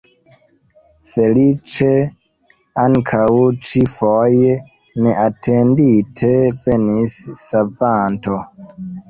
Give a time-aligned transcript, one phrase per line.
[1.09, 1.89] Feliĉe
[2.83, 3.27] ankaŭ
[3.67, 4.57] ĉi-foje
[5.05, 6.33] neatendite
[6.65, 8.43] venis savanto.